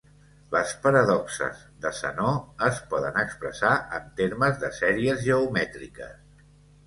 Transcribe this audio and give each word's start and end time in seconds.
Les 0.53 0.71
paradoxes 0.85 1.59
de 1.83 1.89
Zenó 1.97 2.31
es 2.69 2.79
poden 2.93 3.21
expressar 3.25 3.73
en 3.99 4.09
termes 4.21 4.59
de 4.63 4.73
sèries 4.81 5.23
geomètriques. 5.27 6.43